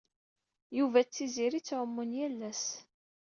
Yuba 0.77 0.99
d 1.01 1.07
Tiziri 1.13 1.61
ttɛumun 1.61 2.11
yal 2.17 2.39
ass. 2.49 2.63